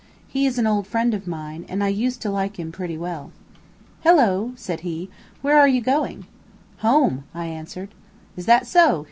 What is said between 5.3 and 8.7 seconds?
"where are you going?" "Home," I answered. "Is that